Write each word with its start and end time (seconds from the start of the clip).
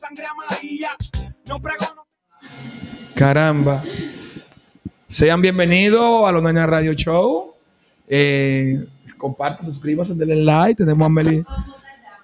sangre 0.00 0.24
amarilla. 0.24 0.96
No 1.46 1.60
pregono. 1.60 2.06
Caramba. 3.14 3.82
Sean 5.06 5.42
bienvenidos 5.42 6.26
a 6.26 6.32
los 6.32 6.42
Nena 6.42 6.66
Radio 6.66 6.94
Show. 6.94 7.54
Eh, 8.08 8.82
compartan, 9.18 9.66
suscríbanse, 9.66 10.14
denle 10.14 10.36
like. 10.36 10.76
Tenemos 10.76 11.06
a 11.06 11.10
Meli. 11.10 11.44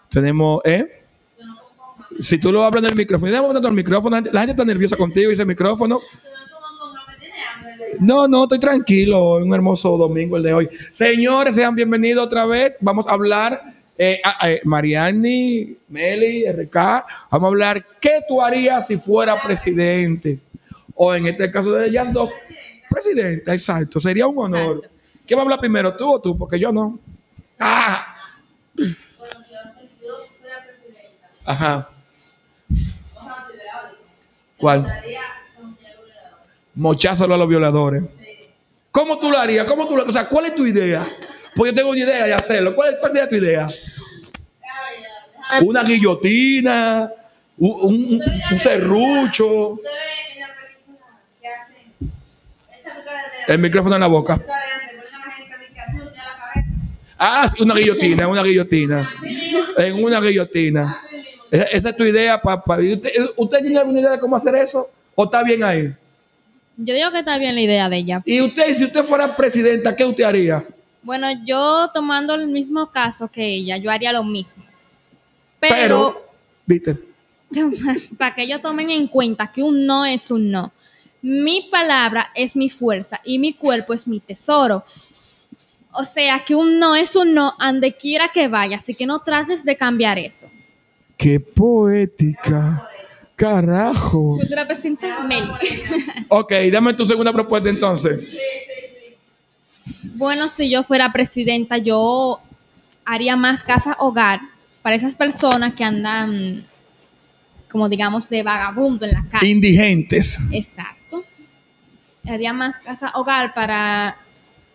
Tenemos, 0.08 0.62
¿eh? 0.64 1.04
Si 2.18 2.38
tú 2.38 2.50
lo 2.50 2.64
hablas 2.64 2.84
en 2.84 2.90
el 2.90 2.96
micrófono, 2.96 3.30
déjame 3.30 3.52
tanto 3.52 3.68
el 3.68 3.74
micrófono. 3.74 4.16
La 4.16 4.16
gente, 4.22 4.32
la 4.32 4.40
gente 4.40 4.52
está 4.52 4.64
nerviosa 4.64 4.96
contigo 4.96 5.28
y 5.28 5.34
ese 5.34 5.44
micrófono. 5.44 6.00
No, 8.00 8.26
no, 8.26 8.44
estoy 8.44 8.58
tranquilo. 8.58 9.34
Un 9.34 9.52
hermoso 9.52 9.98
domingo 9.98 10.38
el 10.38 10.42
de 10.42 10.54
hoy. 10.54 10.70
Señores, 10.90 11.54
sean 11.54 11.74
bienvenidos 11.74 12.24
otra 12.24 12.46
vez. 12.46 12.78
Vamos 12.80 13.06
a 13.06 13.12
hablar, 13.12 13.75
eh, 13.98 14.20
a- 14.24 14.46
a- 14.46 14.58
Mariani, 14.64 15.76
Meli, 15.88 16.44
RK. 16.46 16.74
Vamos 17.30 17.46
a 17.46 17.48
hablar 17.48 17.86
qué 18.00 18.20
tú 18.28 18.40
harías 18.42 18.86
si 18.86 18.96
fuera 18.98 19.40
presidente. 19.42 20.38
O 20.94 21.14
en 21.14 21.26
este 21.26 21.50
caso 21.50 21.72
de 21.72 21.86
ellas 21.88 22.12
dos, 22.12 22.32
presidenta, 22.90 23.52
exacto. 23.52 24.00
Sería 24.00 24.26
un 24.26 24.38
honor. 24.38 24.76
Exacto. 24.76 24.96
¿Quién 25.26 25.38
va 25.38 25.42
a 25.42 25.44
hablar 25.44 25.60
primero, 25.60 25.94
tú 25.96 26.10
o 26.14 26.20
tú? 26.20 26.36
Porque 26.38 26.58
yo 26.58 26.72
no. 26.72 26.98
Ah, 27.58 28.14
Bueno, 28.74 28.94
si 29.44 30.06
yo, 30.06 30.14
fuera 30.40 30.56
presidenta, 30.66 31.28
ajá. 31.44 31.88
¿Cuál? 34.58 34.86
Mochazo 36.74 37.24
a 37.24 37.28
los 37.28 37.48
violadores. 37.48 38.02
¿Cómo 38.90 39.18
tú 39.18 39.30
lo 39.30 39.38
harías? 39.38 39.66
¿Cómo 39.66 39.86
tú 39.86 39.96
lo- 39.96 40.04
O 40.04 40.12
sea, 40.12 40.26
¿cuál 40.28 40.46
es 40.46 40.54
tu 40.54 40.66
idea? 40.66 41.02
Porque 41.54 41.70
yo 41.72 41.74
tengo 41.74 41.90
una 41.90 41.98
idea 42.00 42.24
de 42.26 42.34
hacerlo. 42.34 42.74
¿Cuál, 42.74 42.96
cuál 42.98 43.12
sería 43.12 43.28
tu 43.28 43.36
idea? 43.36 43.68
Una 45.62 45.82
guillotina, 45.84 47.10
un, 47.58 47.70
un- 47.82 48.22
un 48.52 48.58
serrucho. 48.58 49.76
El 53.48 53.58
micrófono 53.60 53.94
en 53.94 54.00
la 54.00 54.06
boca. 54.08 54.40
Ah, 57.18 57.48
sí, 57.48 57.62
una 57.62 57.74
guillotina, 57.74 58.28
una 58.28 58.42
guillotina. 58.42 59.08
En 59.78 60.02
una 60.04 60.20
guillotina. 60.20 60.98
Esa, 61.50 61.64
esa 61.64 61.88
es 61.90 61.96
tu 61.96 62.04
idea, 62.04 62.40
papá. 62.40 62.82
¿Y 62.82 62.94
¿Usted, 62.94 63.10
¿Usted 63.36 63.58
tiene 63.60 63.78
alguna 63.78 64.00
idea 64.00 64.10
de 64.10 64.18
cómo 64.20 64.36
hacer 64.36 64.54
eso? 64.56 64.90
¿O 65.14 65.24
está 65.24 65.42
bien 65.42 65.62
ahí? 65.64 65.94
Yo 66.76 66.92
digo 66.94 67.10
que 67.12 67.20
está 67.20 67.38
bien 67.38 67.54
la 67.54 67.60
idea 67.62 67.88
de 67.88 67.96
ella. 67.98 68.20
Y 68.26 68.40
usted, 68.42 68.74
si 68.74 68.84
usted 68.84 69.02
fuera 69.04 69.34
presidenta, 69.34 69.94
¿qué 69.96 70.04
usted 70.04 70.24
haría? 70.24 70.62
Bueno, 71.02 71.28
yo 71.46 71.88
tomando 71.94 72.34
el 72.34 72.48
mismo 72.48 72.90
caso 72.90 73.28
que 73.28 73.46
ella, 73.46 73.76
yo 73.78 73.90
haría 73.90 74.12
lo 74.12 74.24
mismo. 74.24 74.64
Pero, 75.60 75.74
Pero, 75.74 76.22
¿viste? 76.66 76.98
para 78.18 78.34
que 78.34 78.42
ellos 78.42 78.60
tomen 78.60 78.90
en 78.90 79.06
cuenta 79.08 79.50
que 79.52 79.62
un 79.62 79.86
no 79.86 80.04
es 80.04 80.30
un 80.30 80.50
no. 80.50 80.72
Mi 81.22 81.68
palabra 81.70 82.30
es 82.34 82.56
mi 82.56 82.70
fuerza 82.70 83.20
y 83.24 83.38
mi 83.38 83.54
cuerpo 83.54 83.94
es 83.94 84.06
mi 84.06 84.20
tesoro. 84.20 84.82
O 85.92 86.04
sea, 86.04 86.44
que 86.44 86.54
un 86.54 86.78
no 86.78 86.94
es 86.94 87.16
un 87.16 87.34
no, 87.34 87.54
ande 87.58 87.96
quiera 87.96 88.30
que 88.32 88.48
vaya. 88.48 88.76
Así 88.76 88.94
que 88.94 89.06
no 89.06 89.20
trates 89.20 89.64
de 89.64 89.76
cambiar 89.76 90.18
eso. 90.18 90.48
Qué 91.16 91.40
poética. 91.40 92.88
Carajo. 93.34 94.38
Futura 94.40 94.66
presidenta 94.66 95.20
Mel. 95.24 95.48
Ok, 96.28 96.52
dame 96.72 96.94
tu 96.94 97.04
segunda 97.04 97.32
propuesta 97.32 97.68
entonces. 97.68 98.38
Bueno, 100.14 100.48
si 100.48 100.70
yo 100.70 100.82
fuera 100.82 101.12
presidenta, 101.12 101.78
yo 101.78 102.40
haría 103.04 103.36
más 103.36 103.62
casa 103.62 103.96
hogar 103.98 104.40
para 104.86 104.94
esas 104.94 105.16
personas 105.16 105.74
que 105.74 105.82
andan, 105.82 106.64
como 107.68 107.88
digamos, 107.88 108.28
de 108.28 108.44
vagabundo 108.44 109.04
en 109.04 109.14
la 109.14 109.24
calle. 109.28 109.48
Indigentes. 109.48 110.38
Exacto. 110.52 111.24
Haría 112.24 112.52
más 112.52 112.76
casa 112.76 113.10
hogar 113.16 113.52
para 113.52 114.16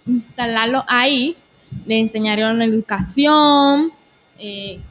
instalarlo 0.05 0.83
ahí. 0.89 1.37
Le 1.85 1.97
enseñaría 1.97 2.51
una 2.51 2.65
educación. 2.65 3.89
eh, 4.37 4.81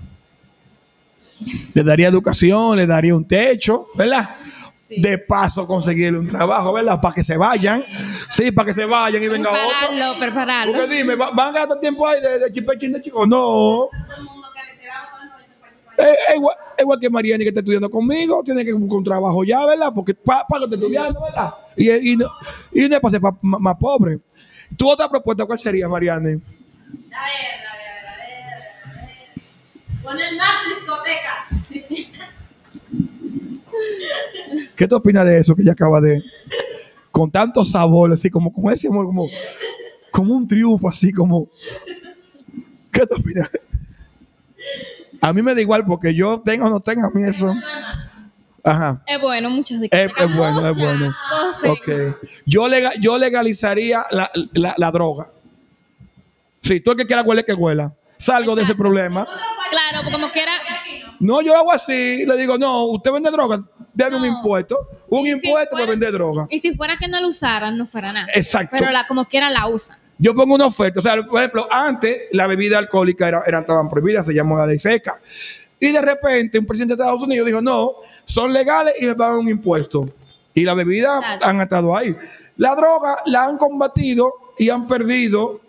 Le 1.75 1.83
daría 1.85 2.09
educación, 2.09 2.79
le 2.79 2.87
daría 2.87 3.15
un 3.15 3.27
techo, 3.27 3.89
¿verdad? 3.97 4.37
Sí. 4.89 5.03
De 5.03 5.19
paso 5.19 5.67
conseguirle 5.67 6.19
un 6.19 6.29
trabajo, 6.29 6.73
¿verdad? 6.73 6.99
Para 6.99 7.15
que 7.15 7.23
se 7.25 7.37
vayan. 7.37 7.85
Sí, 8.31 8.53
para 8.53 8.67
que 8.69 8.73
se 8.75 8.87
vayan 8.87 9.23
y 9.23 9.29
venga 9.29 9.51
otro. 9.51 9.61
prepararlo, 9.69 10.19
prepararlo. 10.19 10.73
Porque 10.73 10.95
dime, 10.97 11.15
¿va- 11.15 11.31
¿van 11.33 11.49
a 11.55 11.59
gastar 11.59 11.79
tiempo 11.79 12.09
ahí 12.09 12.23
de, 12.23 12.39
de 12.39 12.51
chipechín 12.53 12.93
de 12.93 13.03
chico? 13.03 13.27
No. 13.27 13.89
Igual, 16.35 16.57
igual 16.79 17.01
que 17.01 17.11
Mariani 17.11 17.45
que 17.45 17.49
está 17.49 17.61
estudiando 17.61 17.91
conmigo, 17.91 18.43
tiene 18.45 18.65
que 18.65 18.73
buscar 18.73 18.99
un 18.99 19.05
trabajo 19.05 19.45
ya, 19.45 19.65
¿verdad? 19.67 19.93
Porque 19.95 20.15
para 20.15 20.45
pa, 20.47 20.59
lo 20.59 20.65
está 20.65 20.77
estudiando, 20.77 21.21
¿verdad? 21.23 21.51
Y, 21.77 22.13
y, 22.13 22.17
no, 22.17 22.27
y 22.73 22.89
no 22.89 22.95
es 22.97 23.01
para 23.01 23.11
ser 23.13 23.21
pa- 23.21 23.39
más, 23.43 23.61
más 23.61 23.77
pobre. 23.77 24.19
¿Tu 24.77 24.89
otra 24.89 25.09
propuesta 25.09 25.45
cuál 25.45 25.59
sería, 25.59 25.89
Mariani? 25.89 26.29
A 26.31 26.35
ver, 26.35 26.39
a 26.39 27.13
ver, 27.13 27.23
a 28.07 28.17
ver, 28.17 28.45
a 28.85 29.07
ver. 29.07 30.03
Poner 30.03 30.35
más 30.37 30.65
discotecas. 30.69 32.21
¿Qué 34.77 34.89
tú 34.89 34.97
opinas 34.97 35.25
de 35.27 35.39
eso 35.39 35.55
que 35.55 35.63
ella 35.63 35.73
acaba 35.73 36.01
de... 36.01 36.23
Con 37.11 37.31
tanto 37.31 37.65
sabor, 37.65 38.13
así 38.13 38.31
como, 38.31 38.53
como 38.53 38.71
ese 38.71 38.89
amor, 38.89 39.07
como, 39.07 39.27
como 40.11 40.35
un 40.35 40.47
triunfo, 40.47 40.89
así 40.89 41.13
como... 41.13 41.49
¿Qué 42.93 43.07
tú 43.07 43.17
opinas? 43.17 43.51
A 45.23 45.33
mí 45.33 45.43
me 45.43 45.55
da 45.55 45.61
igual 45.61 45.85
porque 45.85 46.15
yo 46.15 46.41
tengo 46.45 46.67
o 46.67 46.71
no 46.71 46.81
tengo 46.81 47.07
a 47.07 47.11
mí 47.11 47.23
eso. 47.29 47.55
Ajá. 48.63 49.03
Es 49.07 49.21
bueno, 49.21 49.49
muchas 49.51 49.81
Es, 49.91 49.91
es 50.19 50.37
bueno, 50.37 50.67
es 50.69 50.77
bueno. 50.79 51.13
Entonces, 51.33 51.71
Ok. 51.71 52.17
Yo, 52.45 52.69
lega- 52.69 52.93
yo 53.01 53.17
legalizaría 53.19 54.05
la, 54.11 54.31
la- 54.53 54.75
la 54.77 54.91
droga. 54.91 55.29
Si 56.63 56.81
tú 56.81 56.91
el 56.93 56.97
que 56.99 57.07
quiera 57.07 57.23
huele, 57.23 57.45
que 57.45 57.55
huela. 57.55 57.95
Salgo 58.19 58.55
de 58.55 58.63
ese 58.65 58.75
problema. 58.75 59.27
claro, 59.71 59.99
porque 60.03 60.13
como 60.13 60.29
quiera, 60.31 60.53
No, 61.21 61.41
yo 61.41 61.57
hago 61.57 61.73
así. 61.73 62.25
Le 62.27 62.37
digo, 62.37 62.59
no, 62.59 62.85
usted 62.87 63.11
vende 63.13 63.31
droga, 63.31 63.57
un 63.57 63.67
No. 64.11 64.27
impuesto. 64.27 64.79
Un 65.09 65.21
Y 65.21 65.25
si 65.25 65.31
impuesto 65.49 65.71
por 65.71 65.79
fuera- 65.81 65.91
vender 65.91 66.13
droga. 66.13 66.47
y 66.51 66.59
si 66.59 66.75
fuera 66.75 66.97
que 66.99 67.09
no 67.09 67.21
lo 67.21 67.29
usaran, 67.29 67.77
no 67.79 67.87
fuera 67.87 68.13
nada. 68.13 68.27
Exacto. 68.35 68.77
Pero 68.79 68.91
la, 68.91 69.07
como 69.07 69.25
quiera 69.27 69.49
la 69.51 69.69
usan. 69.69 69.99
Yo 70.23 70.35
pongo 70.35 70.55
una 70.55 70.67
oferta. 70.67 71.01
O 71.01 71.03
sea, 71.03 71.17
por 71.27 71.41
ejemplo, 71.41 71.67
antes 71.71 72.25
la 72.33 72.47
bebida 72.47 72.77
alcohólica 72.79 73.27
era, 73.27 73.43
eran, 73.47 73.63
estaban 73.63 73.89
prohibidas, 73.89 74.27
se 74.27 74.35
llamó 74.35 74.59
la 74.59 74.67
ley 74.67 74.79
seca. 74.79 75.19
Y 75.81 75.91
de 75.93 76.01
repente 76.03 76.59
un 76.59 76.67
presidente 76.67 76.95
de 76.95 77.03
Estados 77.03 77.23
Unidos 77.23 77.47
dijo, 77.47 77.63
no, 77.63 77.93
son 78.27 78.53
legales 78.53 78.95
y 79.01 79.07
me 79.07 79.15
pagan 79.15 79.39
un 79.39 79.49
impuesto. 79.49 80.09
Y 80.53 80.63
las 80.65 80.77
bebidas 80.77 81.19
Exacto. 81.23 81.47
han 81.47 81.61
estado 81.63 81.97
ahí. 81.97 82.15
La 82.59 82.75
droga 82.75 83.17
la 83.27 83.45
han 83.47 83.57
combatido 83.57 84.31
y 84.59 84.69
han 84.69 84.87
perdido 84.87 85.61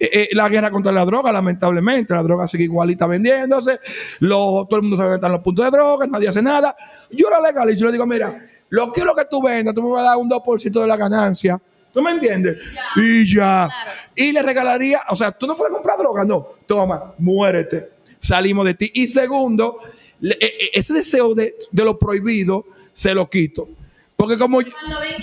eh, 0.00 0.08
eh, 0.12 0.28
la 0.32 0.48
guerra 0.48 0.72
contra 0.72 0.90
la 0.90 1.04
droga, 1.04 1.30
lamentablemente. 1.30 2.12
La 2.12 2.24
droga 2.24 2.48
sigue 2.48 2.64
igualita 2.64 3.06
vendiéndose. 3.06 3.78
Los- 4.18 4.66
todo 4.66 4.76
el 4.76 4.82
mundo 4.82 4.96
sabe 4.96 5.10
que 5.10 5.14
están 5.16 5.30
los 5.30 5.42
puntos 5.42 5.64
de 5.66 5.70
droga, 5.70 6.06
nadie 6.08 6.26
hace 6.28 6.42
nada. 6.42 6.74
Yo 7.10 7.30
la 7.30 7.40
legalizo 7.40 7.84
y 7.84 7.86
le 7.86 7.92
digo, 7.92 8.06
mira, 8.06 8.44
lo 8.70 8.92
que 8.92 9.04
lo 9.04 9.14
que 9.14 9.26
tú 9.30 9.40
vendas, 9.40 9.72
tú 9.72 9.82
me 9.84 9.90
vas 9.90 10.00
a 10.02 10.08
dar 10.10 10.16
un 10.16 10.28
2% 10.28 10.80
de 10.80 10.88
la 10.88 10.96
ganancia. 10.96 11.60
¿Tú 11.92 12.00
me 12.02 12.10
entiendes? 12.12 12.58
Y 12.96 13.24
ya. 13.26 13.66
Claro. 13.66 13.90
Y 14.16 14.32
le 14.32 14.42
regalaría, 14.42 15.00
o 15.10 15.16
sea, 15.16 15.32
tú 15.32 15.46
no 15.46 15.56
puedes 15.56 15.72
comprar 15.72 15.98
droga, 15.98 16.24
no. 16.24 16.48
Toma, 16.66 17.14
muérete. 17.18 17.88
Salimos 18.18 18.64
de 18.66 18.74
ti. 18.74 18.90
Y 18.94 19.06
segundo, 19.06 19.78
le- 20.20 20.36
e- 20.40 20.46
e- 20.46 20.70
ese 20.74 20.92
deseo 20.92 21.34
de, 21.34 21.54
de 21.70 21.84
lo 21.84 21.98
prohibido 21.98 22.64
se 22.92 23.14
lo 23.14 23.28
quito. 23.28 23.68
Porque 24.16 24.36
como 24.36 24.60
Cuando 24.62 25.00
ven 25.00 25.16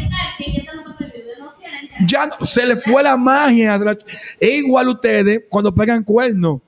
que 0.54 0.67
ya. 2.06 2.26
no- 2.28 2.46
se 2.46 2.66
le 2.66 2.76
fue 2.78 3.02
la 3.04 3.18
magia. 3.18 3.80
es 4.40 4.50
igual 4.50 4.90
ustedes 4.90 5.44
cuando 5.50 5.74
pegan 5.74 6.04
cuernos. 6.04 6.62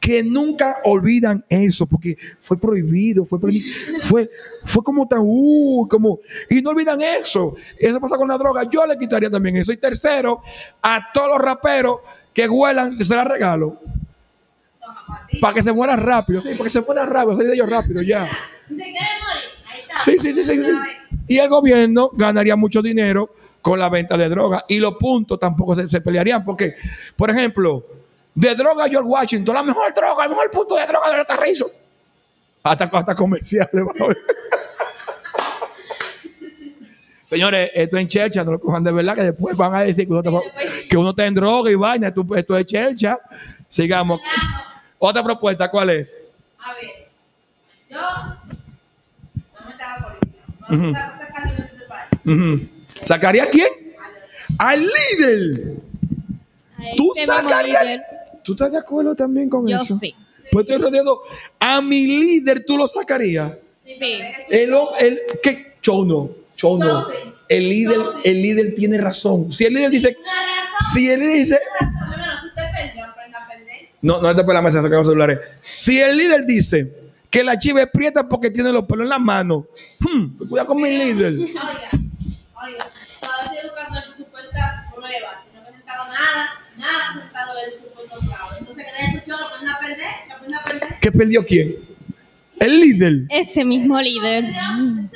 Que 0.00 0.20
nunca 0.24 0.78
olvidan 0.82 1.44
eso, 1.48 1.86
porque 1.86 2.16
fue 2.40 2.58
prohibido, 2.58 3.24
fue 3.24 3.38
prohibido, 3.38 4.00
fue, 4.00 4.28
fue 4.64 4.82
como 4.82 5.06
tan, 5.06 5.20
uh, 5.22 5.86
como, 5.88 6.18
y 6.50 6.60
no 6.60 6.70
olvidan 6.70 7.00
eso. 7.00 7.54
Eso 7.78 8.00
pasa 8.00 8.16
con 8.16 8.26
la 8.26 8.36
droga. 8.36 8.64
Yo 8.68 8.84
le 8.84 8.98
quitaría 8.98 9.30
también 9.30 9.56
eso. 9.56 9.72
Y 9.72 9.76
tercero, 9.76 10.42
a 10.82 11.00
todos 11.14 11.28
los 11.28 11.38
raperos 11.38 12.00
que 12.34 12.48
huelan, 12.48 12.98
se 13.04 13.14
la 13.14 13.22
regalo. 13.22 13.80
Para 15.40 15.54
que 15.54 15.62
se 15.62 15.72
mueran 15.72 16.00
rápido, 16.00 16.40
sí, 16.42 16.48
para 16.50 16.64
que 16.64 16.70
se 16.70 16.80
mueran 16.80 17.08
rápido, 17.08 17.36
salir 17.36 17.50
de 17.50 17.54
ellos 17.54 17.70
rápido, 17.70 18.02
ya. 18.02 18.26
Sí, 20.04 20.18
sí, 20.18 20.32
sí, 20.32 20.42
sí, 20.42 20.62
sí. 20.64 20.70
Y 21.28 21.38
el 21.38 21.48
gobierno 21.48 22.10
ganaría 22.12 22.56
mucho 22.56 22.82
dinero 22.82 23.32
con 23.62 23.78
la 23.78 23.88
venta 23.88 24.16
de 24.18 24.28
droga. 24.28 24.64
Y 24.68 24.78
los 24.78 24.96
puntos 24.96 25.38
tampoco 25.40 25.74
se, 25.74 25.86
se 25.86 26.00
pelearían. 26.02 26.44
Porque, 26.44 26.74
por 27.16 27.30
ejemplo, 27.30 27.86
de 28.34 28.54
droga 28.54 28.88
George 28.88 29.08
Washington, 29.08 29.54
la 29.54 29.62
mejor 29.62 29.94
droga, 29.94 30.24
el 30.24 30.30
mejor 30.30 30.50
punto 30.50 30.74
de 30.76 30.86
droga 30.86 31.10
de 31.10 31.16
los 31.16 31.26
carrizos. 31.26 31.70
Hasta, 32.64 32.84
hasta 32.84 33.14
comerciales. 33.14 33.70
Señores, 37.26 37.70
esto 37.74 37.96
en 37.96 38.08
Chercha, 38.08 38.44
no 38.44 38.52
lo 38.52 38.60
cojan 38.60 38.84
de 38.84 38.92
verdad, 38.92 39.14
que 39.14 39.22
después 39.22 39.56
van 39.56 39.74
a 39.74 39.80
decir 39.80 40.06
que 40.06 40.12
uno, 40.12 40.20
está, 40.20 40.60
que 40.90 40.96
uno 40.98 41.10
está 41.10 41.24
en 41.26 41.34
droga 41.34 41.70
y 41.70 41.74
vaina. 41.74 42.08
Esto, 42.08 42.26
esto 42.36 42.56
es 42.58 42.66
Chercha. 42.66 43.18
Sigamos. 43.68 44.20
Otra 44.98 45.22
propuesta, 45.24 45.70
¿cuál 45.70 45.90
es? 45.90 46.14
A 46.58 46.74
ver, 46.74 47.08
yo. 47.88 47.98
Saca- 50.68 51.18
saca 51.18 51.44
líder 51.46 51.56
de 51.56 51.64
este 51.64 51.86
país. 51.88 52.68
¿Sacaría 53.02 53.44
a 53.44 53.46
quién? 53.46 53.68
Al 54.58 54.80
líder. 54.80 55.74
¿Tú 56.96 57.12
sacarías? 57.24 57.84
líder, 57.84 58.02
¿Tú 58.42 58.52
estás 58.52 58.72
de 58.72 58.78
acuerdo 58.78 59.14
también 59.14 59.48
con 59.48 59.66
Yo 59.66 59.76
eso? 59.76 59.96
sí. 59.96 60.14
Pues 60.50 60.66
estoy 60.66 60.82
rodeado. 60.82 61.22
A 61.60 61.80
mi 61.80 62.06
líder 62.06 62.64
tú 62.64 62.76
lo 62.76 62.86
sacarías. 62.86 63.52
Sí. 63.82 64.20
El, 64.50 64.74
el, 65.00 65.20
¿qué? 65.42 65.74
Yo 65.82 66.04
no. 66.04 66.30
Yo 66.56 66.76
no. 66.78 66.86
Yo 66.86 67.10
sí. 67.10 67.16
El 67.48 67.68
líder, 67.68 67.96
Yo 67.96 68.14
el 68.24 68.42
líder 68.42 68.74
tiene 68.74 68.98
razón. 68.98 69.50
Si 69.52 69.64
el 69.64 69.74
líder 69.74 69.90
dice, 69.90 70.16
si 70.92 71.08
el 71.10 71.20
líder 71.20 71.36
dice, 71.38 71.58
no, 74.00 74.20
no 74.20 74.34
te 74.34 74.44
por 74.44 74.54
la 74.54 74.62
mesa, 74.62 74.82
saca 74.82 74.96
los 74.96 75.06
celulares. 75.06 75.38
Si 75.60 76.00
el 76.00 76.16
líder 76.16 76.44
dice 76.44 76.92
que 77.30 77.44
la 77.44 77.58
chiva 77.58 77.82
es 77.82 77.90
prieta 77.90 78.28
porque 78.28 78.50
tiene 78.50 78.72
los 78.72 78.84
pelos 78.84 79.04
en 79.04 79.10
la 79.10 79.18
mano, 79.18 79.66
hmm, 80.00 80.48
cuidado 80.48 80.68
con 80.68 80.80
mi 80.80 80.90
líder. 80.90 81.34
Entonces, 88.58 88.86
a 89.68 89.78
perder, 89.80 90.06
a 90.54 90.60
perder. 90.64 90.98
¿Qué 91.00 91.12
perdió 91.12 91.44
quién? 91.44 91.76
El 92.58 92.80
líder. 92.80 93.12
Ese 93.28 93.64
mismo 93.64 94.00
líder. 94.00 94.44
Ese 94.44 94.52
mismo 94.74 95.08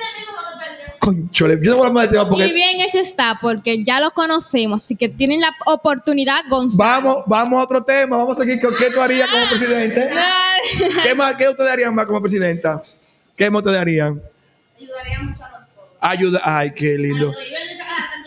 perdió. 0.59 0.87
Conchole, 0.99 1.59
yo 1.63 1.73
no 1.73 1.77
voy 1.79 1.87
a 1.87 1.89
hablar 1.89 2.11
del 2.11 2.29
tema 2.29 2.47
Y 2.47 2.53
bien 2.53 2.81
hecho 2.81 2.99
está, 2.99 3.39
porque 3.41 3.85
ya 3.85 4.01
lo 4.01 4.11
conocemos, 4.11 4.83
así 4.85 4.97
que 4.97 5.09
tienen 5.09 5.41
la 5.41 5.55
oportunidad, 5.67 6.41
Gonzalo. 6.49 6.91
vamos, 7.07 7.23
vamos 7.27 7.61
a 7.61 7.63
otro 7.65 7.85
tema. 7.85 8.17
Vamos 8.17 8.37
a 8.37 8.41
seguir 8.43 8.61
con 8.61 8.75
qué 8.77 8.91
tú 8.91 9.01
harías 9.01 9.29
como 9.31 9.49
presidente. 9.49 10.09
¿Qué 11.03 11.15
más, 11.15 11.35
qué 11.37 11.49
ustedes 11.49 11.71
harían 11.71 11.95
más 11.95 12.07
como 12.07 12.21
presidenta? 12.21 12.83
¿Qué 13.37 13.49
más 13.51 13.61
ustedes 13.61 13.79
harían? 13.81 14.21
Ayudaría 14.77 15.23
mucho 15.23 15.45
a 15.45 15.51
los 15.59 15.67
pobres. 15.69 15.93
Ayuda. 16.01 16.41
Ay, 16.45 16.73
qué 16.75 16.95
A 16.95 16.99
lindo. 16.99 17.27
los 17.27 17.37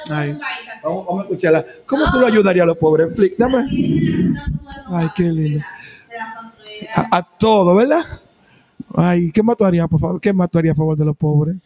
Ay. 0.10 0.38
Vamos, 0.84 1.06
vamos 1.06 1.20
a 1.20 1.24
escucharla. 1.24 1.66
¿Cómo 1.86 2.10
tú 2.12 2.20
lo 2.20 2.28
ayudarías 2.28 2.64
a 2.64 2.68
los 2.68 2.78
pobres? 2.78 3.10
Dame. 3.38 3.66
Ay, 4.88 5.10
qué 5.16 5.24
lindo. 5.24 5.64
A, 6.96 7.18
a 7.18 7.24
todo, 7.38 7.76
¿verdad? 7.76 8.02
Ay, 8.96 9.32
¿qué 9.32 9.44
más 9.44 9.58
tú 9.58 9.66
harías, 9.66 9.88
por 9.88 10.00
favor? 10.00 10.20
¿Qué 10.22 10.34
más 10.34 10.50
tú 10.50 10.58
harías 10.58 10.74
a 10.74 10.78
favor 10.78 10.98
de 10.98 11.06
los 11.06 11.16
pobres? 11.16 11.58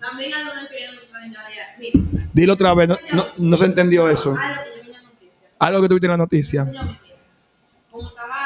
También 0.00 0.30
que 0.30 0.36
ayudaría. 0.36 1.64
Mira, 1.78 2.28
Dilo 2.32 2.52
otra 2.54 2.74
vez, 2.74 2.88
no, 2.88 2.96
no, 3.14 3.24
no 3.38 3.56
se 3.56 3.64
entendió 3.66 4.08
eso. 4.08 4.34
algo 5.58 5.82
que 5.82 5.88
tuviste 5.88 6.06
en 6.06 6.10
la 6.12 6.16
noticia. 6.18 6.64
Coño, 6.66 6.82
mi 6.82 6.88
vida. 6.88 6.98
Como 7.90 8.08
estaba 8.08 8.36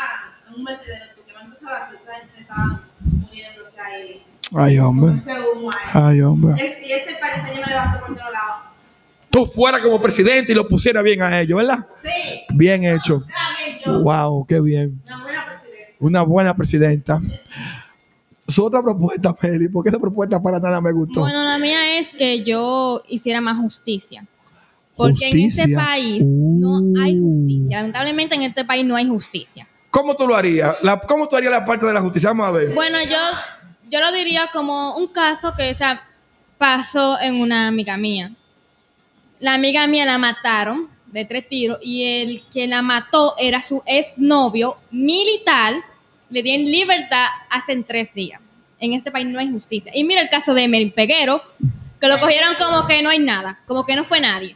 en 0.49 0.55
un 0.55 0.65
vertedero, 0.65 1.05
porque 1.17 1.33
me 1.35 1.41
empezaba 1.45 1.77
a 1.77 1.89
soltar, 1.91 2.15
gente 2.21 2.41
estaba 2.41 2.83
muriéndose 3.03 3.81
ahí. 3.81 4.23
Ay, 4.55 4.79
hombre. 4.79 5.15
ese. 5.15 5.31
Ay, 5.93 6.21
hombre. 6.23 6.55
Y 6.87 6.93
este 6.93 7.15
país 7.17 7.35
está 7.37 7.53
lleno 7.55 7.67
de 7.67 7.75
basura 7.75 8.01
por 8.01 8.17
todos 8.17 8.19
lados. 8.19 8.28
Tú 9.39 9.47
fueras 9.47 9.81
como 9.83 10.01
presidente 10.01 10.53
y 10.53 10.55
lo 10.55 10.67
pusiera 10.67 11.01
bien 11.03 11.23
a 11.23 11.41
ellos, 11.41 11.57
¿verdad? 11.57 11.87
Sí. 12.03 12.41
Bien 12.55 12.85
hecho. 12.85 13.25
Wow, 13.87 14.47
qué 14.47 14.61
bien. 14.61 15.01
Una 15.07 15.23
buena 15.23 15.45
presidenta. 15.47 15.95
Una 16.01 16.23
buena 16.23 16.57
presidenta. 16.57 17.21
Su 18.49 18.65
otra 18.65 18.83
propuesta, 18.83 19.37
Meli, 19.43 19.69
porque 19.69 19.91
esa 19.91 19.99
propuesta 19.99 20.43
para 20.43 20.59
nada 20.59 20.81
me 20.81 20.91
gustó. 20.93 21.21
Bueno, 21.21 21.45
la 21.45 21.59
mía 21.59 21.99
es 21.99 22.13
que 22.15 22.43
yo 22.45 23.03
hiciera 23.09 23.41
más 23.41 23.59
justicia. 23.59 24.25
Porque 24.97 25.29
en 25.29 25.39
este 25.47 25.69
país 25.75 26.25
no 26.27 26.81
hay 27.01 27.19
Uh. 27.21 27.29
justicia. 27.29 27.77
Lamentablemente 27.77 28.35
en 28.35 28.43
este 28.43 28.65
país 28.65 28.85
no 28.85 28.97
hay 28.97 29.07
justicia. 29.07 29.69
¿Cómo 29.91 30.17
tú 30.17 30.27
lo 30.27 30.35
harías? 30.35 30.83
La- 30.83 30.99
¿Cómo 30.99 31.29
tú 31.29 31.37
harías 31.37 31.53
la 31.53 31.65
parte 31.65 31.87
de 31.87 31.93
la 31.95 32.01
justicia? 32.01 32.31
Vamos 32.31 32.49
a 32.49 32.51
ver. 32.51 32.75
Bueno, 32.75 32.99
yo, 33.09 33.19
yo 33.91 34.01
lo 34.01 34.11
diría 34.11 34.49
como 34.53 34.97
un 34.97 35.07
caso 35.09 35.53
que 35.57 35.71
o 35.71 35.75
sea, 35.75 36.03
pasó 36.59 37.19
en 37.21 37.37
una 37.41 37.69
amiga 37.69 37.97
mía. 37.97 38.33
La 39.41 39.55
amiga 39.55 39.87
mía 39.87 40.05
la 40.07 40.19
mataron 40.19 40.89
de 41.07 41.25
tres 41.25 41.49
tiros 41.49 41.79
y 41.83 42.05
el 42.23 42.43
que 42.53 42.67
la 42.67 42.83
mató 42.83 43.35
era 43.39 43.61
su 43.61 43.83
exnovio 43.87 44.77
militar. 44.91 45.75
Le 46.31 46.43
di 46.43 46.51
en 46.51 46.65
libertad 46.71 47.27
hace 47.51 47.77
tres 47.83 48.13
días. 48.13 48.41
En 48.81 48.93
este 48.93 49.11
país 49.11 49.27
no 49.27 49.39
hay 49.39 49.51
justicia. 49.51 49.91
Y 49.95 50.05
mira 50.05 50.21
el 50.21 50.29
caso 50.29 50.55
de 50.55 50.65
Emel 50.65 50.93
Peguero, 50.93 51.43
que 52.01 52.09
lo 52.09 52.19
cogieron 52.21 52.55
como 52.59 52.87
que 52.87 53.03
no 53.03 53.09
hay 53.11 53.19
nada, 53.19 53.59
como 53.67 53.85
que 53.85 53.97
no 53.97 54.05
fue 54.05 54.21
nadie. 54.21 54.55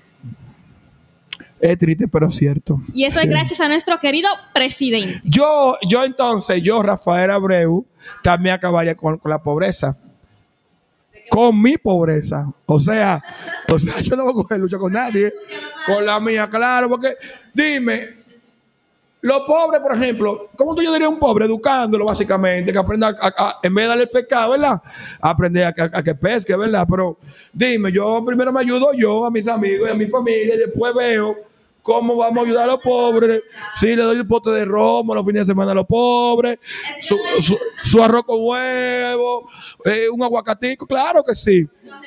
Es 1.61 1.79
triste, 1.79 2.09
pero 2.09 2.29
cierto. 2.29 2.81
Y 2.93 3.05
eso 3.05 3.21
Sí. 3.21 3.27
es 3.27 3.31
gracias 3.31 3.61
a 3.61 3.69
nuestro 3.69 3.99
querido 4.01 4.29
presidente. 4.53 5.21
Yo, 5.25 5.77
yo 5.89 6.03
entonces, 6.05 6.61
yo, 6.63 6.83
Rafael 6.83 7.31
Abreu, 7.31 7.87
también 8.23 8.57
acabaría 8.57 8.97
con, 8.97 9.19
con 9.19 9.31
la 9.31 9.43
pobreza. 9.43 9.97
Con 11.33 11.63
mi 11.63 11.79
pobreza. 11.79 12.47
O 12.67 12.79
sea, 12.79 13.19
o 13.67 13.79
sea, 13.79 14.01
yo 14.03 14.17
no 14.17 14.25
voy 14.25 14.33
a 14.33 14.35
coger 14.35 14.61
lucha 14.61 14.77
con 14.77 14.93
nadie. 14.93 15.33
Con 15.87 16.05
la 16.05 16.21
mía, 16.21 16.47
claro, 16.51 16.91
porque 16.91 17.15
dime, 17.55 18.17
los 19.23 19.41
pobres, 19.47 19.81
por 19.81 19.97
ejemplo, 19.97 20.51
¿cómo 20.55 20.75
tú 20.75 20.83
yo 20.83 20.93
diría 20.93 21.09
un 21.09 21.19
pobre? 21.19 21.47
Educándolo, 21.47 22.05
básicamente, 22.05 22.71
que 22.71 22.79
aprenda 22.79 23.17
en 23.63 23.75
vez 23.75 23.85
de 23.85 23.89
darle 23.89 24.03
el 24.05 24.11
pescado, 24.11 24.51
¿verdad? 24.51 24.83
Aprender 25.23 25.65
a, 25.65 25.99
a 25.99 26.03
que 26.03 26.15
pesque, 26.15 26.55
¿verdad? 26.55 26.87
Pero 26.87 27.17
dime, 27.51 27.91
yo 27.91 28.23
primero 28.27 28.53
me 28.53 28.61
ayudo 28.61 28.93
yo, 28.93 29.25
a 29.25 29.31
mis 29.31 29.49
amigos 29.49 29.89
y 29.89 29.91
a 29.91 29.95
mi 29.95 30.09
familia, 30.09 30.55
y 30.55 30.59
después 30.59 30.95
veo 30.95 31.35
cómo 31.83 32.17
vamos 32.17 32.39
a 32.39 32.47
ayudar 32.47 32.65
a 32.65 32.73
los 32.73 32.81
pobres. 32.81 33.43
Si 33.75 33.95
le 33.95 34.03
doy 34.03 34.21
un 34.21 34.29
pote 34.29 34.51
de 34.51 34.65
romo 34.65 35.15
los 35.15 35.25
fines 35.25 35.47
de 35.47 35.53
semana 35.53 35.73
a 35.73 35.75
los 35.75 35.87
pobres, 35.87 36.59
su, 37.01 38.03
arroz 38.03 38.23
con 38.25 38.39
huevo, 38.41 39.49
eh, 39.85 40.09
un 40.13 40.23
aguacatico, 40.23 40.87
claro 40.87 41.23
que 41.23 41.35
sí. 41.35 41.69
No. 41.85 42.01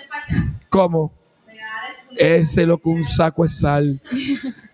¿Cómo? 0.70 1.12
Ese 2.18 2.62
es 2.62 2.68
lo 2.68 2.78
que 2.78 2.90
un 2.90 3.04
saco 3.04 3.44
de 3.44 3.50
sal. 3.50 4.02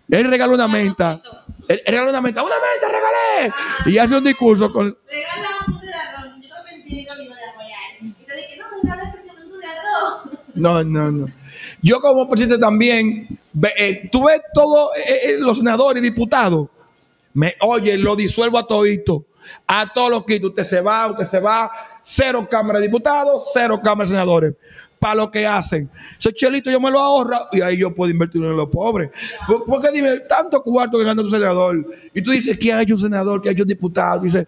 Él 0.08 0.30
regaló 0.30 0.54
una 0.54 0.68
menta. 0.68 1.20
Él, 1.68 1.80
regaló 1.86 2.10
una 2.10 2.20
menta. 2.20 2.42
¡Una 2.42 2.54
menta 2.54 2.88
regalé! 2.88 3.54
Y 3.86 3.98
hace 3.98 4.16
un 4.16 4.24
discurso 4.24 4.72
con. 4.72 4.96
Regala 5.08 5.48
un 5.66 5.74
bote 5.74 5.86
de 5.86 5.94
arroz. 5.94 6.34
Yo 6.40 6.54
el 6.70 6.84
tirito 6.84 7.12
vino 7.18 7.34
de 7.34 7.42
arroz. 7.42 7.62
Y 8.00 8.24
te 8.24 8.36
dije, 8.36 8.58
no, 8.58 8.66
este 8.94 9.22
bote 9.26 9.58
de 9.58 9.66
arroz. 9.66 10.38
No, 10.54 10.84
no, 10.84 11.10
no. 11.10 11.26
Yo 11.80 12.00
como 12.00 12.28
presidente 12.28 12.58
también, 12.58 13.26
eh, 13.78 14.08
tú 14.10 14.24
ves 14.24 14.40
todos 14.54 14.90
eh, 14.96 15.02
eh, 15.24 15.36
los 15.38 15.58
senadores 15.58 16.02
y 16.02 16.06
diputados. 16.06 16.68
Me, 17.34 17.54
oye, 17.60 17.96
lo 17.96 18.14
disuelvo 18.16 18.58
a 18.58 18.66
todito. 18.66 19.24
A 19.66 19.92
todos 19.92 20.10
los 20.10 20.24
que 20.24 20.40
usted 20.42 20.64
se 20.64 20.80
va, 20.80 21.10
usted 21.10 21.24
se 21.26 21.40
va. 21.40 21.70
Cero 22.02 22.46
cámara 22.50 22.78
de 22.78 22.86
diputados, 22.86 23.50
cero 23.52 23.80
cámara 23.82 24.04
de 24.04 24.10
senadores. 24.10 24.54
Para 24.98 25.16
lo 25.16 25.30
que 25.30 25.44
hacen. 25.46 25.90
Esos 26.18 26.32
chelitos 26.32 26.72
yo 26.72 26.80
me 26.80 26.90
lo 26.90 27.00
ahorro 27.00 27.36
y 27.50 27.60
ahí 27.60 27.76
yo 27.76 27.92
puedo 27.92 28.10
invertirlo 28.10 28.50
en 28.50 28.56
los 28.56 28.68
pobres. 28.68 29.10
Por- 29.46 29.64
Porque 29.64 29.90
dime, 29.90 30.20
tanto 30.20 30.62
cuarto 30.62 30.96
que 30.98 31.04
gana 31.04 31.20
tu 31.22 31.28
senador. 31.30 31.84
Y 32.14 32.22
tú 32.22 32.30
dices, 32.30 32.56
¿qué 32.56 32.72
ha 32.72 32.82
hecho 32.82 32.94
un 32.94 33.00
senador? 33.00 33.42
¿Qué 33.42 33.48
ha 33.48 33.52
hecho 33.52 33.64
un 33.64 33.68
diputado? 33.68 34.20
Y 34.22 34.26
dices, 34.26 34.46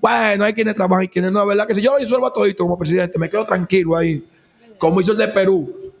bueno, 0.00 0.44
hay 0.44 0.54
quienes 0.54 0.74
trabajan 0.74 1.04
y 1.04 1.08
quienes 1.08 1.30
no, 1.30 1.44
¿verdad? 1.44 1.66
Que 1.66 1.74
si 1.74 1.82
yo 1.82 1.92
lo 1.92 1.98
disuelvo 1.98 2.26
a 2.26 2.32
todito 2.32 2.64
como 2.64 2.78
presidente, 2.78 3.18
me 3.18 3.28
quedo 3.28 3.44
tranquilo 3.44 3.94
ahí. 3.96 4.26
Como 4.78 4.98
hizo 5.00 5.12
el 5.12 5.18
de 5.18 5.28
Perú. 5.28 5.92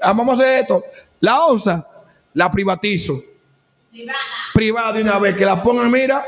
Ah, 0.00 0.12
Vamos 0.12 0.38
a 0.38 0.42
hacer 0.44 0.58
esto. 0.60 0.84
La 1.20 1.44
onza 1.46 1.86
la 2.34 2.50
privatizo. 2.50 3.20
Privada. 3.90 4.18
Privada 4.54 4.92
de 4.92 5.02
una 5.02 5.18
vez. 5.18 5.34
Que 5.36 5.44
la 5.44 5.62
pongan, 5.62 5.90
mira, 5.90 6.22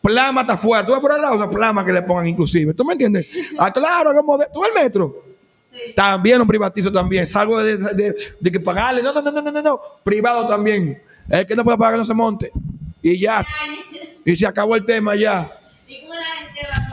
plama 0.00 0.42
está 0.42 0.56
fuera. 0.56 0.86
Tú 0.86 0.92
ves 0.92 1.00
fuera 1.00 1.16
de 1.16 1.22
la 1.22 1.32
onza, 1.32 1.50
plama 1.50 1.84
que 1.84 1.92
le 1.92 2.02
pongan 2.02 2.26
inclusive. 2.28 2.72
¿Tú 2.74 2.84
me 2.84 2.92
entiendes? 2.94 3.28
Ah, 3.58 3.72
claro, 3.72 4.12
como 4.14 4.38
de, 4.38 4.46
¿tú 4.52 4.64
el 4.64 4.72
metro? 4.72 5.14
Sí. 5.70 5.92
También 5.94 6.38
lo 6.38 6.46
privatizo 6.46 6.90
también. 6.92 7.26
Salgo 7.26 7.62
de, 7.62 7.76
de- 7.76 8.14
de 8.40 8.50
que 8.52 8.58
pagarle. 8.60 9.02
No, 9.02 9.12
no, 9.12 9.22
no, 9.22 9.30
no, 9.30 9.42
no, 9.42 9.52
no, 9.52 9.62
no. 9.62 9.80
Privado 10.02 10.46
también. 10.48 11.02
El 11.28 11.46
que 11.46 11.54
no 11.54 11.62
puede 11.62 11.78
pagar 11.78 11.98
no 11.98 12.04
se 12.04 12.14
monte. 12.14 12.50
Y 13.02 13.18
ya. 13.18 13.44
Y 14.24 14.34
se 14.36 14.46
acabó 14.46 14.74
el 14.76 14.84
tema 14.84 15.14
ya. 15.14 15.50
Y 15.86 16.00
como 16.02 16.14
la 16.14 16.24
gente 16.24 16.60
va 16.70 16.76
a 16.76 16.90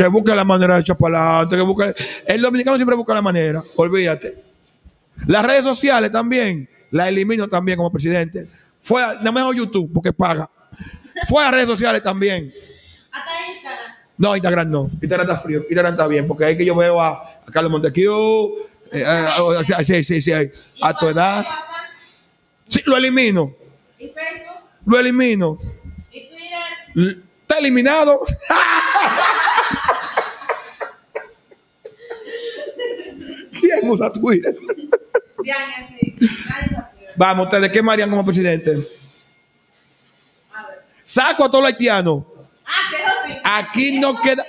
Que 0.00 0.06
busque 0.06 0.34
la 0.34 0.46
manera 0.46 0.76
de 0.76 0.80
echar 0.80 0.96
para 0.96 1.40
adelante. 1.40 1.56
Que 1.56 1.62
busque... 1.62 1.94
El 2.26 2.40
dominicano 2.40 2.78
siempre 2.78 2.96
busca 2.96 3.12
la 3.12 3.20
manera. 3.20 3.62
Olvídate. 3.76 4.42
Las 5.26 5.44
redes 5.44 5.62
sociales 5.62 6.10
también. 6.10 6.66
Las 6.90 7.08
elimino 7.08 7.46
también 7.48 7.76
como 7.76 7.92
presidente. 7.92 8.48
Fue 8.80 9.02
a, 9.02 9.20
no 9.20 9.30
mejor 9.30 9.54
YouTube 9.54 9.90
porque 9.92 10.10
paga. 10.10 10.48
Fue 11.28 11.44
a 11.44 11.50
redes 11.50 11.66
sociales 11.66 12.02
también. 12.02 12.50
Hasta 13.12 13.30
Instagram. 13.52 13.92
No, 14.16 14.36
Instagram 14.36 14.70
no. 14.70 14.86
Instagram 15.02 15.28
está 15.28 15.36
frío. 15.42 15.60
Instagram 15.68 15.92
está 15.92 16.06
bien. 16.06 16.26
Porque 16.26 16.46
ahí 16.46 16.56
que 16.56 16.64
yo 16.64 16.74
veo 16.74 16.98
a, 16.98 17.42
a 17.46 17.52
Carlos 17.52 17.70
Montequiu. 17.70 18.54
eh, 18.90 19.26
sí, 19.84 20.02
sí, 20.02 20.22
sí. 20.22 20.32
A 20.80 20.94
tu 20.94 21.08
edad. 21.08 21.44
Sí, 22.68 22.80
lo 22.86 22.96
elimino. 22.96 23.54
Y 23.98 24.08
Facebook. 24.08 24.62
Lo 24.86 24.98
elimino. 24.98 25.58
Y 26.10 26.26
Twitter. 26.26 27.18
Está 27.42 27.58
eliminado. 27.58 28.20
¿Quién 33.90 34.08
usa 34.08 34.12
Twitter? 34.12 34.56
Vamos, 37.16 37.46
ustedes, 37.46 37.70
¿qué 37.72 37.82
me 37.82 37.92
harían 37.92 38.10
como 38.10 38.24
presidente? 38.24 38.76
Saco 41.02 41.44
a 41.44 41.48
todos 41.50 41.64
los 41.64 41.72
haitianos. 41.72 42.24
Aquí 43.44 43.98
no 43.98 44.14
queda. 44.20 44.44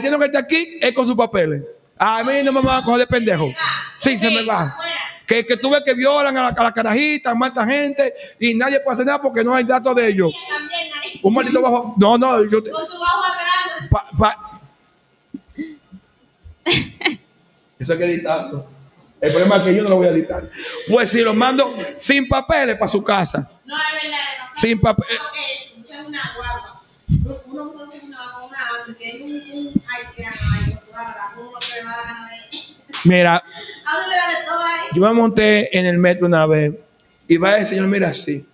Tiene 0.00 0.18
que 0.18 0.24
estar 0.26 0.42
aquí 0.44 0.78
es 0.80 0.92
con 0.92 1.06
sus 1.06 1.14
papeles. 1.16 1.62
A 1.96 2.22
mí 2.22 2.42
no 2.42 2.52
me 2.52 2.60
van 2.60 2.82
a 2.82 2.84
coger 2.84 3.00
de 3.00 3.06
pendejo. 3.06 3.52
Sí, 3.98 4.18
se 4.18 4.30
me 4.30 4.44
va. 4.44 4.76
Que, 5.26 5.46
que 5.46 5.56
tú 5.56 5.70
ves 5.70 5.82
que 5.82 5.94
violan 5.94 6.36
a 6.36 6.42
la, 6.42 6.48
a 6.48 6.62
la 6.64 6.72
carajita, 6.72 7.34
matan 7.34 7.66
gente 7.68 8.12
y 8.38 8.54
nadie 8.54 8.80
puede 8.80 8.94
hacer 8.94 9.06
nada 9.06 9.22
porque 9.22 9.42
no 9.42 9.54
hay 9.54 9.64
datos 9.64 9.94
de 9.96 10.08
ellos. 10.08 10.34
Un 11.22 11.32
maldito 11.32 11.62
bajo. 11.62 11.94
No, 11.96 12.18
no, 12.18 12.44
yo 12.44 12.62
te- 12.62 12.70
pa- 13.90 14.36
Eso 17.78 17.92
hay 17.94 17.98
que 17.98 18.04
editarlo. 18.04 18.66
El 19.24 19.30
problema 19.32 19.56
es 19.56 19.62
que 19.62 19.74
yo 19.74 19.82
no 19.82 19.88
lo 19.90 19.96
voy 19.96 20.06
a 20.06 20.10
editar. 20.10 20.48
Pues 20.88 21.10
si 21.10 21.20
lo 21.22 21.32
mando 21.34 21.76
sin 21.96 22.28
papeles 22.28 22.76
para 22.76 22.88
su 22.90 23.02
casa. 23.02 23.50
No, 23.64 23.74
es 23.76 24.02
verdad. 24.02 24.18
no. 24.54 24.60
Sin 24.60 24.80
papel. 24.80 25.16
Ok, 25.16 25.84
tú 25.86 25.92
eres 25.92 26.06
una 26.06 26.32
guagua. 26.36 26.80
Uno 27.24 27.40
uno 27.46 27.84
no 27.84 27.88
tiene 27.90 28.06
una 28.08 28.32
con 28.34 28.44
una 28.48 28.58
hambre, 28.80 28.96
que 28.98 29.08
es 29.08 29.14
un, 29.14 29.66
un 29.66 29.82
haitiano 29.88 30.36
ahí, 30.54 30.74
con 30.74 30.86
toda 30.86 31.02
la- 31.04 31.40
uno 31.40 31.50
que 31.60 31.74
le 31.76 31.84
va 31.84 31.92
a 31.92 31.96
dar 31.96 32.06
ganas 32.06 32.50
de- 32.50 33.08
Mira, 33.08 33.44
yo 34.94 35.02
me 35.02 35.12
monté 35.12 35.78
en 35.78 35.86
el 35.86 35.98
metro 35.98 36.26
una 36.26 36.46
vez 36.46 36.72
y 37.28 37.36
va 37.36 37.56
el 37.58 37.66
señor, 37.66 37.86
mira 37.86 38.08
así. 38.08 38.46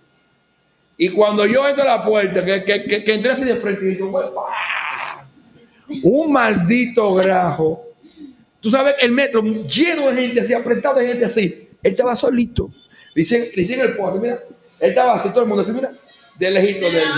Y 0.97 1.09
cuando 1.09 1.45
yo 1.45 1.67
entro 1.67 1.83
a 1.83 1.97
la 1.97 2.03
puerta, 2.05 2.43
que, 2.45 2.63
que, 2.63 2.83
que, 2.85 3.03
que 3.03 3.13
entré 3.13 3.31
así 3.31 3.43
de 3.45 3.55
frente, 3.55 3.91
y 3.91 3.97
yo, 3.97 4.11
un 6.03 6.31
maldito 6.31 7.13
grajo. 7.15 7.87
Tú 8.61 8.69
sabes, 8.69 8.95
el 8.99 9.11
metro 9.11 9.41
lleno 9.43 10.09
de 10.11 10.21
gente 10.21 10.41
así, 10.41 10.53
apretado 10.53 10.99
de 10.99 11.07
gente 11.07 11.25
así. 11.25 11.67
Él 11.83 11.91
estaba 11.91 12.15
solito. 12.15 12.71
Le 13.15 13.23
hicieron, 13.23 13.47
le 13.55 13.61
hicieron 13.61 13.87
el 13.87 13.93
fuego, 13.93 14.17
mira. 14.19 14.39
Él 14.79 14.89
estaba 14.89 15.13
así, 15.15 15.29
todo 15.29 15.41
el 15.41 15.47
mundo 15.47 15.63
así, 15.63 15.71
mira. 15.71 15.91
De 16.37 16.51
lejito 16.51 16.85
de 16.91 16.99
él. 16.99 17.09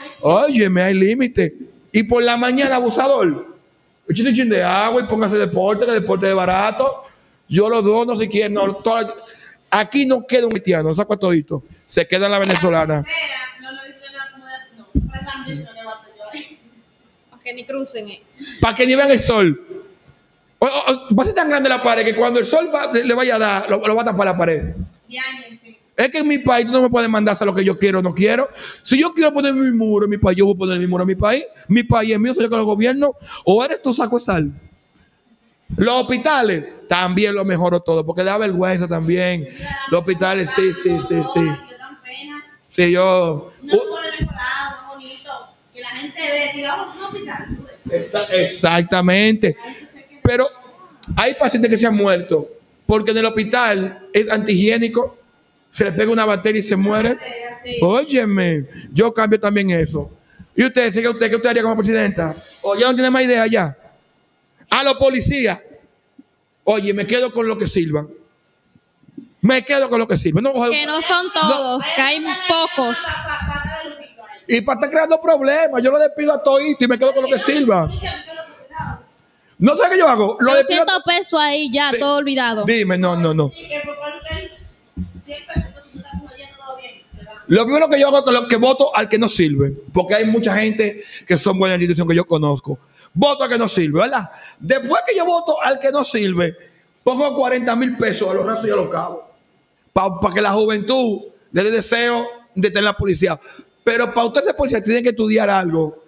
sí. 0.00 0.08
Óyeme, 0.20 0.82
hay 0.82 0.94
límite. 0.94 1.54
Y 1.90 2.02
por 2.02 2.22
la 2.22 2.36
mañana, 2.36 2.76
abusador. 2.76 3.54
Échate 4.08 4.28
un 4.28 4.34
chin 4.34 4.48
de 4.50 4.62
agua 4.62 5.02
y 5.02 5.06
póngase 5.06 5.38
deporte, 5.38 5.86
que 5.86 5.92
el 5.92 6.00
deporte 6.00 6.28
es 6.28 6.34
barato. 6.34 7.02
Yo 7.48 7.68
lo 7.68 7.80
dono 7.82 8.14
si 8.14 8.28
quieren. 8.28 8.54
No, 8.54 8.82
Aquí 9.70 10.06
no 10.06 10.24
queda 10.26 10.46
un 10.46 10.54
haitiano, 10.54 10.94
saco 10.94 11.14
a 11.14 11.16
todito. 11.16 11.64
Se 11.86 12.06
queda 12.06 12.28
la 12.28 12.38
venezolana. 12.38 13.02
Para 17.30 17.42
que 17.42 17.54
ni 17.54 17.64
crucen. 17.66 18.08
eh. 18.08 18.22
Para 18.60 18.74
que 18.74 18.86
ni 18.86 18.94
vean 18.94 19.10
el 19.10 19.18
sol. 19.18 19.83
O- 20.64 20.92
o- 20.92 20.92
o- 21.10 21.14
va 21.14 21.22
a 21.22 21.26
ser 21.26 21.34
tan 21.34 21.48
grande 21.48 21.68
la 21.68 21.82
pared 21.82 22.04
que 22.04 22.14
cuando 22.14 22.38
el 22.38 22.44
sol 22.46 22.70
va- 22.74 22.90
le 22.92 23.14
vaya 23.14 23.36
a 23.36 23.38
dar, 23.38 23.70
lo, 23.70 23.78
lo 23.86 23.94
va 23.94 24.02
a 24.02 24.04
tapar 24.06 24.26
la 24.26 24.36
pared. 24.36 24.74
Sí. 25.08 25.76
Es 25.96 26.10
que 26.10 26.18
en 26.18 26.26
mi 26.26 26.38
país 26.38 26.66
tú 26.66 26.72
no 26.72 26.82
me 26.82 26.90
puedes 26.90 27.08
mandar 27.08 27.36
a 27.38 27.44
lo 27.44 27.54
que 27.54 27.64
yo 27.64 27.78
quiero 27.78 27.98
o 28.00 28.02
no 28.02 28.14
quiero. 28.14 28.48
Si 28.82 28.98
yo 28.98 29.12
quiero 29.12 29.32
poner 29.32 29.52
mi 29.54 29.70
muro 29.70 30.06
en 30.06 30.10
mi 30.10 30.18
país, 30.18 30.36
yo 30.38 30.46
voy 30.46 30.54
a 30.54 30.58
poner 30.58 30.78
mi 30.78 30.86
muro 30.86 31.02
en 31.02 31.08
mi 31.08 31.14
país. 31.14 31.44
Mi 31.68 31.82
país 31.84 32.12
es 32.12 32.18
mío, 32.18 32.34
soy 32.34 32.44
yo 32.44 32.50
con 32.50 32.58
el 32.58 32.64
gobierno. 32.64 33.12
O 33.44 33.62
eres 33.64 33.80
tú 33.82 33.92
saco 33.92 34.18
de 34.18 34.24
sal. 34.24 34.52
Los 35.76 36.02
hospitales 36.02 36.64
también 36.88 37.34
lo 37.34 37.44
mejoro 37.44 37.80
todo, 37.80 38.04
porque 38.04 38.24
da 38.24 38.36
vergüenza 38.38 38.88
también. 38.88 39.48
Los 39.90 40.00
hospitales, 40.00 40.50
sí, 40.50 40.72
sí, 40.72 40.98
sí, 40.98 41.22
sí. 41.32 41.40
Yo 41.40 41.76
tan 41.78 42.02
pena. 42.02 42.44
Sí, 42.68 42.90
yo. 42.90 43.52
No 43.62 43.76
bonito. 44.88 45.30
Que 45.72 45.80
la 45.80 45.88
gente 45.90 46.20
ve, 46.20 46.50
digamos, 46.56 46.96
un 46.96 47.02
hospital. 47.04 47.58
exactamente. 48.32 49.56
Pero 50.24 50.48
hay 51.16 51.34
pacientes 51.34 51.70
que 51.70 51.76
se 51.76 51.86
han 51.86 51.94
muerto 51.96 52.48
porque 52.86 53.10
en 53.10 53.18
el 53.18 53.26
hospital 53.26 54.08
es 54.12 54.30
antihigiénico, 54.30 55.18
se 55.70 55.84
le 55.84 55.92
pega 55.92 56.10
una 56.10 56.24
bacteria 56.24 56.58
y 56.60 56.62
se 56.62 56.76
muere. 56.76 57.18
Sí. 57.62 57.76
Óyeme, 57.82 58.64
yo 58.92 59.12
cambio 59.12 59.38
también 59.38 59.70
eso. 59.70 60.10
¿Y 60.56 60.64
usted, 60.64 60.90
sigue 60.90 61.08
usted, 61.08 61.28
qué 61.28 61.36
usted 61.36 61.50
haría 61.50 61.62
como 61.62 61.76
presidenta? 61.76 62.34
¿O 62.62 62.74
ya 62.74 62.86
no 62.88 62.94
tiene 62.94 63.10
más 63.10 63.22
idea 63.22 63.46
ya? 63.46 63.76
A 64.70 64.82
los 64.82 64.94
policías. 64.94 65.62
Oye, 66.64 66.94
me 66.94 67.06
quedo 67.06 67.30
con 67.30 67.46
lo 67.46 67.58
que 67.58 67.66
sirvan. 67.66 68.08
Me 69.42 69.62
quedo 69.62 69.90
con 69.90 69.98
lo 69.98 70.08
que 70.08 70.16
sirvan. 70.16 70.44
No, 70.44 70.52
Que 70.70 70.86
no 70.86 71.02
son 71.02 71.26
todos, 71.32 71.84
que 71.94 72.00
hay 72.00 72.24
pocos. 72.48 72.96
Y 74.46 74.60
para 74.62 74.78
estar 74.78 74.90
creando 74.90 75.20
problemas, 75.20 75.82
yo 75.82 75.90
lo 75.90 75.98
despido 75.98 76.32
a 76.32 76.42
todito 76.42 76.84
y 76.84 76.88
me 76.88 76.98
quedo 76.98 77.12
con 77.12 77.22
lo 77.24 77.28
que 77.28 77.38
sirva. 77.38 77.90
Yo- 77.90 77.98
yo 78.00 78.00
lo 78.00 78.44
que 78.46 78.66
cuidado. 78.66 79.00
¿No 79.58 79.76
sé 79.76 79.84
qué 79.90 79.98
yo 79.98 80.08
hago? 80.08 80.36
Lo 80.40 80.54
despido 80.54 80.82
a 80.82 80.84
200 80.84 81.02
pesos 81.04 81.40
ahí 81.40 81.70
ya, 81.72 81.90
Sí. 81.90 81.98
todo 81.98 82.16
olvidado. 82.16 82.64
Dime, 82.64 82.98
no, 82.98 83.16
no, 83.16 83.32
no. 83.32 83.50
Lo 87.46 87.64
primero 87.64 87.88
que 87.90 88.00
yo 88.00 88.08
hago 88.08 88.18
es 88.18 88.24
que, 88.24 88.32
lo- 88.32 88.48
que 88.48 88.56
voto 88.56 88.96
al 88.96 89.08
que 89.08 89.18
no 89.18 89.28
sirve, 89.28 89.70
porque 89.92 90.14
hay 90.14 90.24
mucha 90.26 90.54
gente 90.56 91.02
que 91.26 91.36
son 91.36 91.58
buenas 91.58 91.76
instituciones 91.76 92.10
que 92.10 92.16
yo 92.16 92.24
conozco. 92.26 92.78
Voto 93.12 93.44
al 93.44 93.50
que 93.50 93.58
no 93.58 93.68
sirve, 93.68 94.00
¿verdad? 94.00 94.30
Después 94.58 95.02
que 95.06 95.14
yo 95.14 95.24
voto 95.26 95.62
al 95.62 95.78
que 95.78 95.92
no 95.92 96.02
sirve, 96.04 96.56
pongo 97.02 97.34
40 97.36 97.76
mil 97.76 97.96
pesos 97.98 98.28
a 98.30 98.34
los 98.34 98.46
rasos 98.46 98.66
y 98.66 98.70
a 98.70 98.76
los 98.76 98.88
cabos, 98.90 99.20
para 99.92 100.34
que 100.34 100.40
la 100.40 100.52
juventud 100.52 101.20
le 101.52 101.62
dé 101.62 101.70
deseo 101.70 102.26
de 102.54 102.68
tener 102.70 102.84
la 102.84 102.96
policía. 102.96 103.38
Pero 103.84 104.12
para 104.14 104.26
usted 104.26 104.40
ser 104.40 104.56
policía 104.56 104.82
tiene 104.82 105.02
que 105.02 105.10
estudiar 105.10 105.50
algo. 105.50 106.02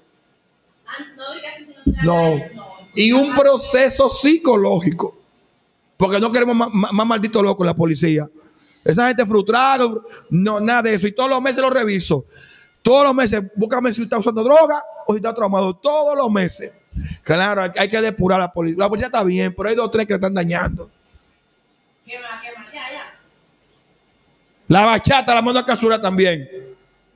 Ah, 0.86 0.94
No 2.02 2.36
no 2.38 2.65
Y 2.96 3.12
un 3.12 3.34
proceso 3.34 4.08
psicológico. 4.08 5.16
Porque 5.96 6.18
no 6.18 6.32
queremos 6.32 6.56
más, 6.72 6.92
malditos 7.06 7.42
locos 7.42 7.64
en 7.64 7.68
la 7.68 7.74
policía. 7.74 8.28
Esa 8.84 9.08
gente 9.08 9.24
frustrada, 9.26 9.84
fr- 9.84 10.02
no, 10.30 10.60
nada 10.60 10.82
de 10.82 10.94
eso. 10.94 11.06
Y 11.06 11.12
todos 11.12 11.30
los 11.30 11.40
meses 11.40 11.62
lo 11.62 11.70
reviso. 11.70 12.24
Todos 12.82 13.04
los 13.04 13.14
meses, 13.14 13.42
búscame 13.54 13.92
si 13.92 14.02
está 14.02 14.18
usando 14.18 14.42
droga 14.44 14.82
o 15.06 15.12
si 15.12 15.16
está 15.18 15.34
traumado. 15.34 15.74
Todos 15.74 16.16
los 16.16 16.30
meses. 16.30 16.72
Claro, 17.22 17.62
hay, 17.62 17.70
hay 17.78 17.88
que 17.88 18.00
depurar 18.00 18.40
a 18.40 18.44
la 18.44 18.52
policía. 18.52 18.78
La 18.78 18.88
policía 18.88 19.06
está 19.06 19.22
bien, 19.24 19.54
pero 19.56 19.68
hay 19.68 19.74
dos 19.74 19.86
o 19.86 19.90
tres 19.90 20.06
que 20.06 20.12
la 20.12 20.16
están 20.16 20.34
dañando. 20.34 20.90
¿Qué 22.04 22.18
más? 22.20 22.40
¿Qué 22.42 22.48
más? 22.58 22.72
Ya, 22.72 22.90
ya. 22.92 23.14
La 24.68 24.84
bachata, 24.84 25.34
la 25.34 25.42
mano 25.42 25.58
a 25.58 25.66
casura 25.66 26.00
también. 26.00 26.48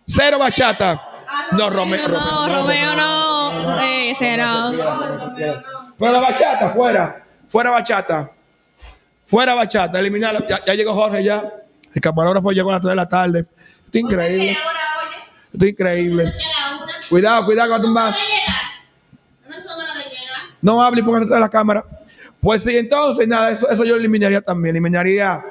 Cero 0.06 0.38
bachata. 0.38 1.00
No, 1.52 1.70
Romeo. 1.70 2.08
No, 2.08 2.48
Romeo 2.48 2.96
no. 2.96 3.29
Eh, 3.80 4.10
Ese 4.10 4.36
no. 4.36 4.72
Pero 5.98 6.12
la 6.12 6.20
bachata, 6.20 6.70
fuera. 6.70 7.24
Fuera 7.48 7.70
bachata. 7.70 8.30
Fuera 9.26 9.54
bachata. 9.54 9.98
Eliminarla. 9.98 10.44
Ya, 10.46 10.64
ya 10.64 10.74
llegó 10.74 10.94
Jorge 10.94 11.22
ya. 11.22 11.44
El 11.94 12.00
camarógrafo 12.00 12.52
llegó 12.52 12.70
a 12.70 12.74
las 12.74 12.82
3 12.82 12.90
de 12.90 12.96
la 12.96 13.06
tarde. 13.06 13.40
Esto 13.40 13.98
es 13.98 14.00
increíble. 14.02 14.56
Esto 15.52 15.64
es 15.64 15.70
increíble. 15.70 16.32
Cuidado, 17.08 17.44
cuidado 17.44 17.70
con 17.70 17.82
tumbar. 17.82 18.14
No 20.62 20.82
hable 20.82 21.00
y 21.00 21.04
póngase 21.04 21.24
atrás 21.24 21.36
de 21.38 21.40
la 21.40 21.48
cámara. 21.48 21.84
Pues 22.40 22.62
sí, 22.62 22.76
entonces 22.76 23.26
nada, 23.26 23.50
eso, 23.50 23.68
eso 23.68 23.84
yo 23.84 23.94
lo 23.94 24.00
eliminaría 24.00 24.40
también. 24.40 24.76
Eliminaría. 24.76 25.44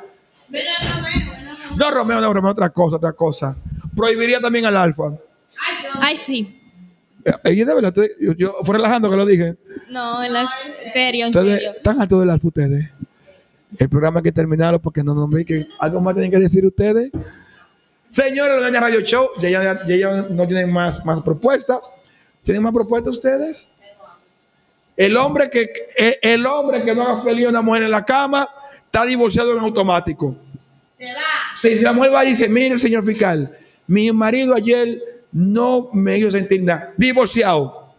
No, 1.76 1.92
Romeo, 1.92 2.20
no, 2.20 2.34
Romeo, 2.34 2.52
otra 2.52 2.70
cosa, 2.70 2.98
otra 2.98 3.14
cosa. 3.14 3.56
Prohibiría 3.96 4.40
también 4.40 4.66
al 4.66 4.78
alfa. 4.78 5.12
Ay, 6.00 6.18
sí. 6.18 6.59
Eh, 7.26 7.32
eh, 7.44 7.66
de 7.66 7.74
verdad, 7.74 7.94
yo, 8.20 8.34
yo 8.34 8.54
fue 8.64 8.76
relajando 8.76 9.10
que 9.10 9.16
lo 9.18 9.26
dije. 9.26 9.56
No, 9.90 10.24
en, 10.24 10.34
la- 10.34 10.48
en 10.86 10.94
serio, 10.94 11.26
en 11.28 11.34
serio. 11.34 11.56
están 11.76 12.02
altos 12.02 12.20
del 12.22 12.30
alfa 12.30 12.48
ustedes. 12.48 12.92
El 13.78 13.90
programa 13.90 14.20
hay 14.20 14.24
que 14.24 14.32
terminarlo 14.32 14.82
porque 14.82 15.04
no 15.04 15.14
nombré 15.14 15.46
que 15.46 15.68
algo 15.80 16.02
más 16.02 16.14
tienen 16.16 16.32
que 16.32 16.40
decir 16.40 16.66
ustedes. 16.66 17.12
Señores, 18.10 18.58
los 18.62 18.72
de 18.72 18.80
Radio 18.80 19.02
Show, 19.02 19.30
ya, 19.40 19.50
ya, 19.86 20.22
no 20.32 20.48
tienen 20.48 20.72
más, 20.72 21.06
más 21.06 21.22
propuestas. 21.22 21.90
¿Tienen 22.42 22.64
más 22.64 22.74
propuestas 22.74 23.14
ustedes? 23.16 23.70
El 24.98 25.16
hombre 25.18 25.50
que 25.50 25.72
el, 25.98 26.16
el 26.22 26.46
hombre 26.46 26.84
que 26.84 26.96
no 26.96 27.04
haga 27.04 27.22
feliz 27.22 27.46
a 27.46 27.50
una 27.50 27.62
mujer 27.62 27.84
en 27.84 27.92
la 27.92 28.04
cama 28.04 28.50
está 28.86 29.06
divorciado 29.06 29.54
en 29.54 29.60
automático. 29.60 30.36
Se 30.98 31.06
va. 31.06 31.20
Si, 31.56 31.78
si 31.78 31.84
la 31.84 31.94
mujer 31.94 32.14
va 32.14 32.26
y 32.26 32.30
dice, 32.30 32.50
mire, 32.50 32.78
señor 32.78 33.04
fiscal, 33.06 33.56
mi 33.88 34.12
marido 34.12 34.56
ayer 34.56 35.00
no 35.32 35.90
me 35.94 36.18
hizo 36.18 36.32
sentir 36.32 36.64
nada. 36.64 36.94
Divorciado. 36.98 37.94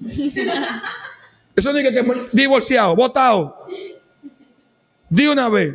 Eso 1.56 1.72
no 1.72 1.78
es 1.78 1.88
que, 1.88 1.94
que- 1.94 2.28
divorciado, 2.32 2.94
votado. 2.94 3.66
Di 5.08 5.26
una 5.26 5.48
vez. 5.48 5.74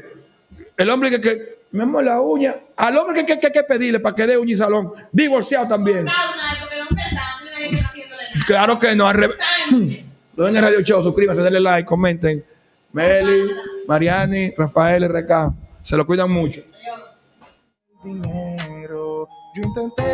El 0.78 0.90
hombre 0.90 1.10
que, 1.10 1.20
que 1.22 1.60
me 1.72 1.84
amo 1.84 2.02
la 2.02 2.22
uña. 2.22 2.56
Al 2.78 2.96
hombre 2.98 3.25
que, 3.25 3.25
que, 3.34 3.40
que 3.40 3.48
hay 3.48 3.54
que 3.54 3.63
pedirle 3.63 4.00
para 4.00 4.16
que 4.16 4.25
dé 4.28 4.38
uña 4.38 4.54
y 4.54 4.56
salón. 4.56 4.94
Divorciado 5.12 5.68
también. 5.68 6.06
Claro 8.48 8.80
que 8.80 8.96
no, 8.96 9.08
al 9.08 9.16
revés. 9.16 9.38
Lo 10.36 10.46
ven 10.46 10.58
en 10.58 10.63
Radio 10.63 10.82
Show, 10.82 11.04
suscríbanse, 11.04 11.44
denle 11.44 11.60
like, 11.60 11.86
comenten. 11.86 12.44
Meli, 12.92 13.52
Mariani, 13.88 14.52
Rafael, 14.58 15.04
RK. 15.08 15.54
Se 15.82 15.96
lo 15.98 16.06
cuidan 16.08 16.32
mucho. 16.32 16.62
dinero. 18.04 19.28
Yo 19.56 19.63
intenté 19.63 20.04